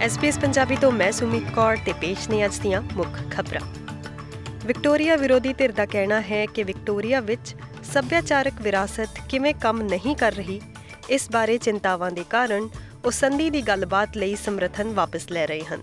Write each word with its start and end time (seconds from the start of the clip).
SPS 0.00 0.38
Punjabi 0.38 0.76
ਤੋਂ 0.76 0.90
ਮੈਂ 0.92 1.10
ਸੁਮੀਤ 1.12 1.44
ਕੌਰ 1.54 1.76
ਤੇ 1.84 1.92
ਪੇਸ਼ 1.92 2.28
ਨੇ 2.30 2.44
ਅੱਜ 2.44 2.58
ਦੀਆਂ 2.58 2.80
ਮੁੱਖ 2.94 3.18
ਖਬਰਾਂ। 3.30 3.60
ਵਿਕਟੋਰੀਆ 4.66 5.16
ਵਿਰੋਧੀ 5.16 5.52
ਧਿਰ 5.52 5.72
ਦਾ 5.72 5.86
ਕਹਿਣਾ 5.86 6.20
ਹੈ 6.20 6.44
ਕਿ 6.46 6.62
ਵਿਕਟੋਰੀਆ 6.62 7.20
ਵਿੱਚ 7.20 7.54
ਸੱਭਿਆਚਾਰਕ 7.92 8.60
ਵਿਰਾਸਤ 8.62 9.20
ਕਿਵੇਂ 9.28 9.54
ਕੰਮ 9.54 9.80
ਨਹੀਂ 9.82 10.14
ਕਰ 10.16 10.32
ਰਹੀ, 10.32 10.60
ਇਸ 11.10 11.30
ਬਾਰੇ 11.32 11.56
ਚਿੰਤਾਵਾਂ 11.58 12.10
ਦੇ 12.10 12.24
ਕਾਰਨ 12.30 12.68
ਉਹ 13.04 13.10
ਸੰਧੀ 13.10 13.48
ਦੀ 13.50 13.62
ਗੱਲਬਾਤ 13.62 14.16
ਲਈ 14.16 14.34
ਸਮਰਥਨ 14.36 14.92
ਵਾਪਸ 14.92 15.30
ਲੈ 15.32 15.46
ਰਹੇ 15.46 15.64
ਹਨ। 15.64 15.82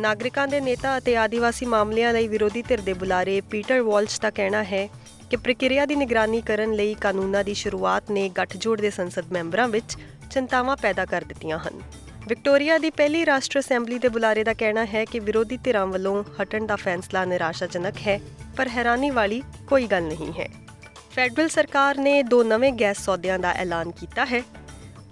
ਨਾਗਰਿਕਾਂ 0.00 0.46
ਦੇ 0.48 0.60
ਨੇਤਾ 0.60 0.96
ਅਤੇ 0.98 1.16
ਆਦੀਵਾਸੀ 1.16 1.66
ਮਾਮਲਿਆਂ 1.66 2.12
ਲਈ 2.12 2.28
ਵਿਰੋਧੀ 2.28 2.62
ਧਿਰ 2.62 2.80
ਦੇ 2.80 2.92
ਬੁਲਾਰੇ 2.92 3.40
ਪੀਟਰ 3.40 3.80
ਵਾਲਸ਼ 3.80 4.20
ਦਾ 4.20 4.30
ਕਹਿਣਾ 4.30 4.62
ਹੈ 4.64 4.88
ਕਿ 5.30 5.36
ਪ੍ਰਕਿਰਿਆ 5.36 5.86
ਦੀ 5.86 5.94
ਨਿਗਰਾਨੀ 5.94 6.40
ਕਰਨ 6.40 6.72
ਲਈ 6.72 6.94
ਕਾਨੂੰਨਾਂ 6.94 7.44
ਦੀ 7.44 7.54
ਸ਼ੁਰੂਆਤ 7.54 8.10
ਨੇ 8.10 8.28
ਗੱਠਜੋੜ 8.28 8.80
ਦੇ 8.80 8.90
ਸੰਸਦ 8.90 9.32
ਮੈਂਬਰਾਂ 9.32 9.68
ਵਿੱਚ 9.68 9.96
ਚਿੰਤਾਵਾਂ 10.30 10.76
ਪੈਦਾ 10.76 11.04
ਕਰ 11.04 11.24
ਦਿੱਤੀਆਂ 11.24 11.58
ਹਨ। 11.58 11.80
ਵਿਕਟੋਰੀਆ 12.28 12.76
ਦੀ 12.78 12.90
ਪਹਿਲੀ 12.90 13.24
ਰਾਸ਼ਟਰ 13.26 13.60
ਅਸੈਂਬਲੀ 13.60 13.98
ਦੇ 13.98 14.08
ਬੁਲਾਰੇ 14.08 14.42
ਦਾ 14.44 14.52
ਕਹਿਣਾ 14.54 14.84
ਹੈ 14.84 15.04
ਕਿ 15.04 15.18
ਵਿਰੋਧੀ 15.18 15.56
ਧਿਰਾਂ 15.56 15.86
ਵੱਲੋਂ 15.86 16.24
ਹਟਣ 16.42 16.66
ਦਾ 16.66 16.76
ਫੈਸਲਾ 16.76 17.24
ਨਿਰਾਸ਼ਾਜਨਕ 17.24 17.94
ਹੈ, 18.06 18.20
ਪਰ 18.56 18.68
ਹੈਰਾਨੀ 18.68 19.10
ਵਾਲੀ 19.10 19.42
ਕੋਈ 19.68 19.86
ਗੱਲ 19.86 20.02
ਨਹੀਂ 20.02 20.32
ਹੈ। 20.32 20.48
ਫੈਡਰਲ 21.10 21.48
ਸਰਕਾਰ 21.48 21.98
ਨੇ 21.98 22.22
ਦੋ 22.22 22.42
ਨਵੇਂ 22.42 22.72
ਗੈਸ 22.72 22.98
ਸੌਦਿਆਂ 22.98 23.38
ਦਾ 23.38 23.52
ਐਲਾਨ 23.52 23.90
ਕੀਤਾ 23.90 24.24
ਹੈ। 24.24 24.42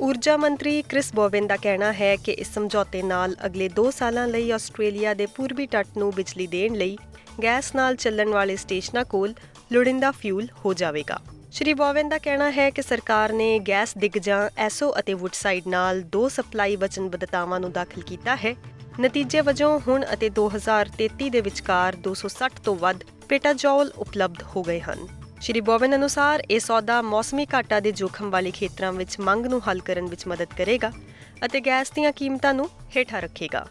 ਊਰਜਾ 0.01 0.37
ਮੰਤਰੀ 0.37 0.83
ਕ੍ਰਿਸ 0.83 1.13
ਬੋਵਨ 1.15 1.47
ਦਾ 1.47 1.57
ਕਹਿਣਾ 1.57 1.93
ਹੈ 1.93 2.15
ਕਿ 2.17 2.33
ਇਸ 2.33 2.55
ਸਮਝੌਤੇ 2.55 3.03
ਨਾਲ 3.03 3.37
ਅਗਲੇ 3.47 3.69
2 3.69 3.91
ਸਾਲਾਂ 3.91 4.29
ਲਈ 4.29 4.51
ਆਸਟ੍ਰੇਲੀਆ 4.51 5.15
ਦੇ 5.15 5.27
ਪੂਰਬੀ 5.27 5.67
ਤੱਟ 5.67 5.99
ਨੂੰ 5.99 6.13
ਬਿਜਲੀ 6.17 6.47
ਦੇਣ 6.47 6.75
ਲਈ 6.75 6.97
ਗੈਸ 7.43 7.75
ਨਾਲ 7.75 7.97
ਚੱਲਣ 7.97 8.29
ਵਾਲੇ 8.29 8.57
ਸਟੇਸ਼ਨਾਂ 8.57 9.05
ਕੋਲ 9.05 9.35
ਲੋੜਿੰਦਾ 9.73 10.11
ਫਿਊਲ 10.11 10.47
ਹੋ 10.65 10.75
ਜਾਵੇਗਾ। 10.75 11.21
ਸ਼੍ਰੀ 11.53 11.73
ਬੋਵਨ 11.75 12.09
ਦਾ 12.09 12.19
ਕਹਿਣਾ 12.19 12.51
ਹੈ 12.51 12.71
ਕਿ 12.71 12.83
ਸਰਕਾਰ 12.83 13.33
ਨੇ 13.33 13.59
ਗੈਸ 13.59 13.97
ਦਿਗਜਾਂ 13.99 14.51
ਐਸੋ 14.57 14.93
ਅਤੇ 14.99 15.15
ਵੁੱਡਸਾਈਡ 15.15 15.67
ਨਾਲ 15.69 16.03
ਦੋ 16.03 16.29
ਸਪਲਾਈ 16.29 16.77
ਵਚਨਬੱਧਤਾਵਾਂ 16.77 17.59
ਨੂੰ 17.61 17.73
ਦਾਖਲ 17.73 18.03
ਕੀਤਾ 18.03 18.37
ਹੈ। 18.37 18.55
ਨਤੀਜੇ 19.01 19.41
ਵਜੋਂ 19.41 19.81
ਹੁਣ 19.81 20.05
ਅਤੇ 20.13 20.31
2033 20.31 21.31
ਦੇ 21.31 21.41
ਵਿਚਕਾਰ 21.41 21.97
260 22.07 22.63
ਤੋਂ 22.65 22.77
ਵੱਧ 22.77 23.05
ਪੇਟਾਜੌਲ 23.29 23.93
ਉਪਲਬਧ 23.97 24.43
ਹੋ 24.57 24.63
ਗਏ 24.63 24.81
ਹਨ। 24.81 25.07
ਸ਼੍ਰੀ 25.41 25.61
ਬੋਵਨ 25.61 25.97
ਅਨੁਸਾਰ 25.97 26.43
ਇਹ 26.51 26.61
ਸੌਦਾ 26.61 27.03
ਮੌਸਮੀ 27.03 27.47
ਘਾਟਾ 27.55 27.81
ਦੇ 27.81 27.93
ਜੋਖਮ 27.93 28.31
ਵਾਲੇ 28.31 28.51
ਖੇਤਰਾਂ 28.51 28.93
ਵਿੱਚ 28.93 29.21
ਮੰਗ 29.21 29.47
ਨੂੰ 29.47 29.63
ਹੱਲ 29.69 29.81
ਕਰਨ 29.81 30.07
ਵਿੱਚ 30.07 30.27
ਮਦਦ 30.27 30.59
ਕਰੇਗਾ 30.59 30.93
ਅਤੇ 31.45 31.61
ਗੈਸ 31.61 31.91
ਦੀਆਂ 31.91 32.13
ਕੀਮਤਾਂ 32.13 32.55
ਨੂੰ 32.55 32.71
ਹੇਠਾਂ 32.97 33.23
ਰੱਖੇਗਾ। 33.23 33.67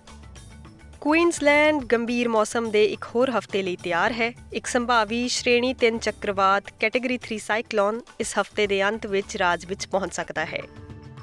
ਕੁਈਨਜ਼ਲੈਂਡ 1.02 1.84
ਗੰਭੀਰ 1.84 2.28
ਮੌਸਮ 2.28 2.70
ਦੇ 2.72 2.84
ਇੱਕ 2.86 3.06
ਹੋਰ 3.16 3.30
ਹਫ਼ਤੇ 3.32 3.62
ਲਈ 3.64 3.76
ਤਿਆਰ 3.76 4.12
ਹੈ। 4.12 4.32
ਇੱਕ 4.54 4.68
ਸੰਭਾਵੀ 4.68 5.28
ਸ਼੍ਰੇਣੀ 5.28 5.74
3 5.74 5.98
ਚੱਕਰਵਾਤ 5.98 6.64
ਕੈਟਾਗਰੀ 6.80 7.18
3 7.18 7.38
ਸਾਈਕਲੋਨ 7.38 8.02
ਇਸ 8.20 8.34
ਹਫ਼ਤੇ 8.40 8.68
ਦੇ 8.68 8.82
ਅੰਤ 8.84 9.06
ਵਿੱਚ 9.06 9.38
ਰਾਜ 9.38 9.66
ਵਿੱਚ 9.66 9.88
ਪਹੁੰਚ 9.88 10.14
ਸਕਦਾ 10.14 10.46
ਹੈ। 10.46 10.62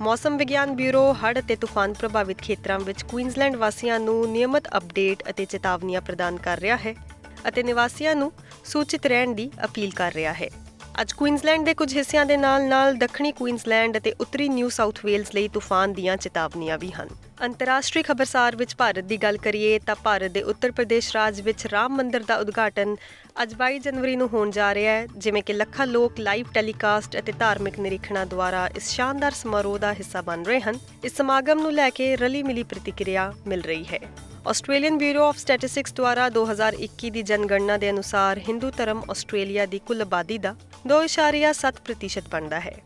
ਮੌਸਮ 0.01 0.37
ਵਿਗਿਆਨ 0.37 0.75
ਬਿਊਰੋ, 0.77 1.13
ਹੜ੍ਹ 1.13 1.41
ਅਤੇ 1.41 1.57
ਤੂਫਾਨ 1.57 1.93
ਪ੍ਰਭਾਵਿਤ 1.93 2.39
ਖੇਤਰਾਂ 2.39 2.79
ਵਿੱਚ 2.81 3.03
ਕੁਈਨਜ਼ਲੈਂਡ 3.03 3.57
ਵਾਸੀਆਂ 3.57 4.01
ਨੂੰ 4.01 4.33
ਨਿਯਮਤ 4.33 4.69
ਅਪਡੇਟ 4.77 5.23
ਅਤੇ 5.31 5.45
ਚੇਤਾਵਨੀਆਂ 5.45 6.01
ਪ੍ਰਦਾਨ 6.01 6.37
ਕਰ 6.37 6.61
ਰਿਹਾ 6.61 6.77
ਹੈ 6.77 6.95
ਅਤੇ 7.49 7.63
ਨਿਵਾਸੀਆਂ 7.63 8.15
ਨੂੰ 8.17 8.33
ਸੂਚਿਤ 8.65 9.07
ਰਹਿਣ 9.07 9.35
ਦੀ 9.35 9.51
ਅਪੀਲ 9.65 9.91
ਕਰ 9.91 10.13
ਰਿਹਾ 10.13 10.33
ਹੈ। 10.33 10.49
ਅੱਜ 11.01 11.13
ਕੁਈਨਜ਼ਲੈਂਡ 11.13 11.65
ਦੇ 11.65 11.75
ਕੁਝ 11.75 11.97
ਹਿੱਸਿਆਂ 11.97 12.27
ਦੇ 12.27 12.37
ਨਾਲ-ਨਾਲ 12.37 12.95
ਦੱਖਣੀ 12.95 13.33
ਕੁਈਨਜ਼ਲੈਂਡ 13.33 13.99
ਅਤੇ 13.99 14.15
ਉੱਤਰੀ 14.21 14.49
ਨਿਊ 14.49 14.69
ਸਾਊਥ 14.69 15.05
ਵੇਲਜ਼ 15.05 15.29
ਲਈ 15.35 15.49
ਤੂਫਾਨ 15.49 15.93
ਦੀਆਂ 15.93 16.17
ਚੇਤਾਵਨੀਆਂ 16.17 16.79
ਵੀ 16.79 16.93
ਹਨ। 16.93 17.09
ਅੰਤਰਰਾਸ਼ਟਰੀ 17.43 18.03
ਖਬਰਸਾਰ 18.03 18.57
ਵਿੱਚ 18.57 18.77
ਭਾਰਤ 18.77 19.05
ਦੀ 19.05 19.17
ਗੱਲ 19.17 19.37
ਕਰੀਏ 19.37 19.79
ਤਾਂ 19.79 19.97
ਭਾਰਤ 20.05 20.31
ਦੇ 20.31 20.43
ਉੱਤਰ 20.43 20.73
ਪ੍ਰਦੇਸ਼ 20.73 21.17
ਰਾਜ 21.17 21.41
ਵਿੱਚ 21.41 21.67
ਰਾਮ 21.67 21.97
ਮੰਦਿਰ 21.97 22.25
ਦਾ 22.25 22.37
ਉਦਘਾਟਨ 22.37 22.97
ਅੱਜ 23.43 23.55
22 23.55 23.79
ਜਨਵਰੀ 23.79 24.17
ਨੂੰ 24.17 24.29
ਹੋਣ 24.29 24.51
ਜਾ 24.51 24.75
ਰਿਹਾ 24.75 24.93
ਹੈ, 24.93 25.07
ਜਿਵੇਂ 25.17 25.43
ਕਿ 25.43 25.53
ਲੱਖਾਂ 25.53 25.87
ਲੋਕ 25.87 26.21
ਲਾਈਵ 26.21 26.47
ਟੈਲੀਕਾਸਟ 26.55 27.19
ਅਤੇ 27.19 27.33
ਧਾਰਮਿਕ 27.33 27.79
ਨਿਰੀਖਣਾਂ 27.79 28.27
ਦੁਆਰਾ 28.27 28.67
ਇਸ 28.77 28.91
ਸ਼ਾਨਦਾਰ 28.91 29.33
ਸਮਾਰੋਹ 29.33 29.79
ਦਾ 29.79 29.93
ਹਿੱਸਾ 29.93 30.21
ਬਣ 30.21 30.43
ਰਹੇ 30.43 30.61
ਹਨ। 30.61 30.79
ਇਸ 31.05 31.17
ਸਮਾਗਮ 31.17 31.59
ਨੂੰ 31.59 31.73
ਲੈ 31.73 31.91
ਕੇ 31.91 32.17
ਰਲੀ 32.17 32.43
ਮਿਲੀ 32.43 32.63
ਪ੍ਰਤੀਕਿਰਿਆ 32.63 33.33
ਮਿਲ 33.47 33.61
ਰਹੀ 33.61 33.85
ਹੈ। 33.85 33.99
ਆਸਟ੍ਰੇਲੀਅਨ 34.49 34.99
ਬਿਊਰੋ 34.99 35.29
ਆਫ 35.29 35.39
ਸਟੈਟਿਸਟਿਕਸ 35.39 35.93
ਦੁਆਰਾ 35.93 36.29
2021 36.29 37.11
ਦੀ 37.11 37.23
ਜਨਗਣਨਾ 37.23 37.77
ਦੇ 37.77 37.91
ਅਨੁਸਾਰ 37.91 38.39
ਹਿੰਦੂ 38.39 38.71
ਧਰਮ 38.71 39.03
ਆਸਟ੍ਰੇਲੀਆ 39.11 39.67
ਦੀ 39.67 39.79
ਕੁੱਲ 39.79 40.03
ਆਬਾਦੀ 40.03 40.39
ਦਾ 40.39 40.55
2.7% 40.87 42.29
ਬਣਦਾ 42.31 42.61
ਹੈ। 42.61 42.77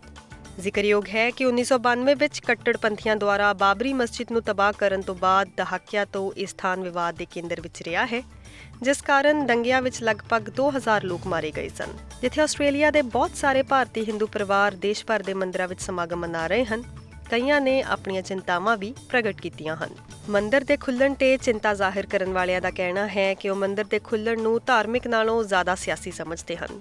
ਜ਼ਿਕਰਯੋਗ 0.61 1.05
ਹੈ 1.09 1.31
ਕਿ 1.31 1.47
1992 1.47 2.15
ਵਿੱਚ 2.15 2.39
ਕੱਟੜਪੰਥੀਆਂ 2.39 3.17
ਦੁਆਰਾ 3.17 3.53
ਬਾਬਰੀ 3.53 3.93
ਮਸਜਿਦ 3.93 4.33
ਨੂੰ 4.33 4.43
ਤਬਾਹ 4.43 4.73
ਕਰਨ 4.73 5.03
ਤੋਂ 5.03 5.15
ਬਾਅਦ 5.15 5.49
ਦਹਾਕਿਆਂ 5.57 6.07
ਤੋਂ 6.07 6.33
ਇਸ 6.37 6.51
ਸਥਾਨ 6.51 6.83
ਵਿਵਾਦ 6.83 7.17
ਦੇ 7.17 7.27
ਕੇਂਦਰ 7.31 7.61
ਵਿੱਚ 7.61 7.83
ਰਿਹਾ 7.83 8.07
ਹੈ, 8.07 8.23
ਜਿਸ 8.83 9.03
ਕਾਰਨ 9.03 9.47
ਦੰਗਿਆਂ 9.47 9.83
ਵਿੱਚ 9.83 10.03
ਲਗਭਗ 10.03 10.51
2000 10.51 11.05
ਲੋਕ 11.05 11.27
ਮਾਰੇ 11.27 11.51
ਗਏ 11.51 11.69
ਸਨ। 11.69 11.93
ਜਿੱਥੇ 12.23 12.41
ਆਸਟ੍ਰੇਲੀਆ 12.43 12.91
ਦੇ 12.91 13.03
ਬਹੁਤ 13.03 13.37
ਸਾਰੇ 13.37 13.63
ਭਾਰਤੀ 13.63 14.05
ਹਿੰਦੂ 14.05 14.27
ਪਰਿਵਾਰ 14.27 14.75
ਦੇਸ਼ 14.75 15.05
ਭਰ 15.07 15.23
ਦੇ 15.23 15.35
ਮੰਦਰਾਂ 15.35 15.69
ਵਿੱਚ 15.69 15.81
ਸਮਾਗਮ 15.81 16.21
ਮਨਾ 16.21 16.47
ਰਹੇ 16.47 16.65
ਹਨ 16.65 16.83
ਕਈਆਂ 17.31 17.61
ਨੇ 17.61 17.81
ਆਪਣੀਆਂ 17.85 18.23
ਚਿੰਤਾਵਾਂ 18.23 18.77
ਵੀ 18.77 18.93
ਪ੍ਰਗਟ 19.11 19.41
ਕੀਤੀਆਂ 19.41 19.77
ਹਨ। 19.77 19.91
ਮੰਦਰ 20.31 20.65
ਦੇ 20.65 20.77
ਖੁੱਲਣ 20.77 21.15
ਤੇ 21.15 21.37
ਚਿੰਤਾ 21.37 21.73
ਜ਼ਾਹਿਰ 21.75 22.07
ਕਰਨ 22.07 22.33
ਵਾਲਿਆਂ 22.33 22.61
ਦਾ 22.61 22.71
ਕਹਿਣਾ 22.71 23.07
ਹੈ 23.09 23.33
ਕਿ 23.35 23.49
ਉਹ 23.49 23.57
ਮੰਦਰ 23.57 23.85
ਦੇ 23.85 23.99
ਖੁੱਲਣ 23.99 24.41
ਨੂੰ 24.43 24.59
ਧਾਰਮਿਕ 24.67 25.07
ਨਾਲੋਂ 25.07 25.43
ਜ਼ਿਆਦਾ 25.45 25.75
ਸਿਆਸੀ 25.75 26.11
ਸਮਝਦੇ 26.11 26.57
ਹਨ, 26.57 26.81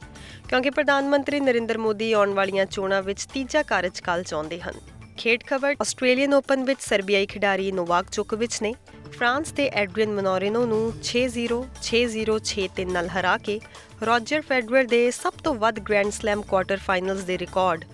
ਕਿਉਂਕਿ 0.49 0.69
ਪ੍ਰਧਾਨ 0.69 1.09
ਮੰਤਰੀ 1.09 1.39
ਨਰਿੰਦਰ 1.39 1.77
ਮੋਦੀ 1.77 2.11
ਆਉਣ 2.13 2.33
ਵਾਲੀਆਂ 2.33 2.65
ਚੋਣਾਂ 2.65 3.01
ਵਿੱਚ 3.03 3.25
ਤੀਜਾ 3.33 3.63
ਕਾਰਜਕਾਲ 3.63 4.23
ਚਾਹੁੰਦੇ 4.23 4.59
ਹਨ। 4.61 4.79
ਖੇਡ 5.17 5.43
ਖਬਰ 5.47 5.75
ਆਸਟ੍ਰੇਲੀਅਨ 5.81 6.33
ਓਪਨ 6.33 6.63
ਵਿੱਚ 6.63 6.81
ਸਰਬੀਆਈ 6.81 7.25
ਖਿਡਾਰੀ 7.25 7.71
ਨੋਵਾਕ 7.71 8.11
ਜੋਕੋਵਿਚ 8.11 8.61
ਨੇ 8.61 8.73
ਫਰਾਂਸ 9.11 9.51
ਦੇ 9.51 9.67
ਐਡਰੀਅਨ 9.75 10.11
ਮਨੋਰਿਨੋ 10.11 10.65
ਨੂੰ 10.65 10.81
6-0 11.03 11.61
6-0 11.83 12.35
6-3 12.49 12.91
ਨਾਲ 12.91 13.09
ਹਰਾ 13.09 13.37
ਕੇ 13.45 13.59
ਰੋਜਰ 14.03 14.41
ਫੈਡਰਰ 14.49 14.91
ਦੇ 14.91 14.99
ਸਭ 15.13 15.41
ਤੋਂ 15.43 15.55
ਵੱਧ 15.63 15.79
ਗ੍ਰੈਂਡ 15.89 16.11
ਸਲੈਮ 16.17 16.41
ਕੁਆਟਰ 16.51 16.85
ਫਾਈਨਲਸ 16.85 17.23
ਦੇ 17.23 17.37
ਰਿਕਾਰਡ 17.37 17.85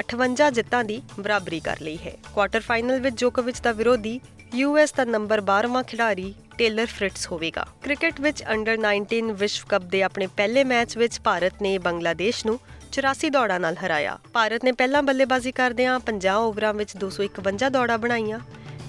58 0.00 0.50
ਜਿੱਤਾਂ 0.50 0.84
ਦੀ 0.84 1.02
ਬਰਾਬਰੀ 1.20 1.60
ਕਰ 1.60 1.76
ਲਈ 1.82 1.96
ਹੈ। 1.96 2.16
ਕੁਆਟਰ 2.34 2.60
ਫਾਈਨਲ 2.60 3.00
ਵਿੱਚ 3.00 3.16
ਜੋਕੋਵਿਚ 3.16 3.60
ਦਾ 3.60 3.72
ਵਿਰੋਧੀ 3.72 4.20
ਯੂਐਸ 4.54 4.92
ਦਾ 4.92 5.04
ਨੰਬਰ 5.04 5.40
12ਵਾਂ 5.40 5.82
ਖਿਡਾਰੀ 5.82 6.34
ਟੇਲਰ 6.58 6.86
ਫ੍ਰਿਟਸ 6.86 7.32
ਹੋਵੇਗਾ। 7.32 7.66
ਕ੍ਰਿਕਟ 7.82 8.20
ਵਿੱਚ 8.20 8.42
ਅੰਡਰ 8.52 8.76
19 8.76 9.32
ਵਿਸ਼ਵ 9.32 9.66
ਕੱਪ 9.68 9.82
ਦੇ 9.82 10.02
ਆਪਣੇ 10.02 10.26
ਪਹਿਲੇ 10.26 10.64
ਮੈਚ 10.64 10.98
ਵਿੱਚ 10.98 11.20
ਭਾਰਤ 11.20 11.62
ਨੇ 11.62 11.78
ਬੰਗਲਾਦੇਸ਼ 11.78 12.46
ਨੂੰ 12.46 12.60
84 12.92 13.30
ਦੌੜਾਂ 13.30 13.60
ਨਾਲ 13.60 13.76
ਹਰਾਇਆ। 13.86 14.18
ਭਾਰਤ 14.32 14.64
ਨੇ 14.64 14.72
ਪਹਿਲਾਂ 14.72 15.02
ਬੱਲੇਬਾਜ਼ੀ 15.02 15.52
ਕਰਦਿਆਂ 15.52 16.00
50 16.00 16.36
ਓਵਰਾਂ 16.38 16.74
ਵਿੱਚ 16.74 16.96
251 16.96 17.70
ਦੌੜਾਂ 17.70 17.98
ਬਣਾਈਆਂ। 17.98 18.40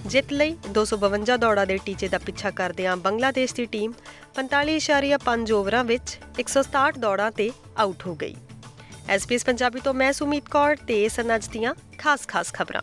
ਜਿੱਤ 0.06 0.34
ਲਈ 0.34 0.58
252 0.70 1.38
ਦੌੜਾਂ 1.38 1.66
ਦੇ 1.66 1.78
ਟੀਚੇ 1.86 2.08
ਦਾ 2.08 2.18
ਪਿੱਛਾ 2.18 2.52
ਕਰਦਿਆਂ 2.52 2.98
ਬੰਗਲਾਦੇਸ਼ 2.98 3.56
ਦੀ 3.56 3.66
ਟੀਮ 3.66 3.94
45.5 4.36 5.52
ਓਵਰਾਂ 5.52 5.84
ਵਿੱਚ 5.84 6.18
167 6.40 7.00
ਦੌੜਾਂ 7.00 7.32
ਤੇ 7.32 7.52
ਆਊਟ 7.78 8.08
ਹੋ 8.08 8.16
ਗਈ। 8.16 8.36
ਐਸਪੀਐਸ 9.10 9.46
ਪੰਜਾਬੀ 9.46 9.80
ਤੋਂ 9.80 9.94
ਮੈਂ 9.94 10.14
ਸੁਮੀਤ 10.14 10.50
ਕੌਰ 10.50 10.76
ਤੇ 10.76 11.08
ਸਨਜ 11.10 11.48
ਦੀਆਂ 11.48 11.74
ਖਾਸ-ਖਾਸ 11.98 12.54
ਖਬਰਾਂ। 12.54 12.82